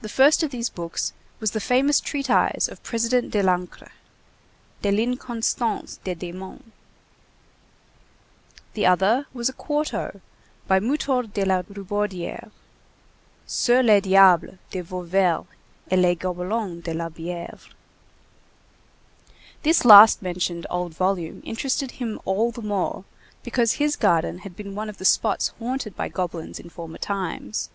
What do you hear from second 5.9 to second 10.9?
des Démons; the other was a quarto by